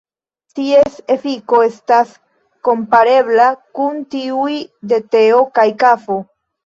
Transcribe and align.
Ties 0.59 0.95
efiko 1.15 1.59
estas 1.65 2.15
komparebla 2.69 3.45
kun 3.81 4.01
tiuj 4.17 4.59
de 4.93 5.01
teo 5.17 5.43
kaj 5.61 5.67
kafo. 5.85 6.19